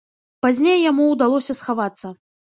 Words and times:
Пазней 0.45 0.79
яму 0.91 1.05
ўдалося 1.13 1.59
схавацца. 1.61 2.15